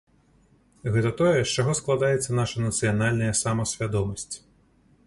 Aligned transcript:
Гэта 0.95 1.11
тое, 1.19 1.35
з 1.43 1.53
чаго 1.57 1.75
складаецца 1.81 2.39
наша 2.41 2.65
нацыянальная 2.65 3.33
самасвядомасць. 3.45 4.35